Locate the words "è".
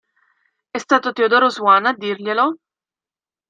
0.71-0.79